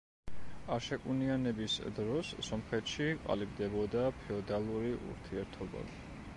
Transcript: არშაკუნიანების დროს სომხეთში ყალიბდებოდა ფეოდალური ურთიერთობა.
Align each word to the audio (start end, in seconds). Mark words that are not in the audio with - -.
არშაკუნიანების 0.75 1.75
დროს 1.99 2.31
სომხეთში 2.49 3.09
ყალიბდებოდა 3.27 4.09
ფეოდალური 4.25 4.93
ურთიერთობა. 5.13 5.89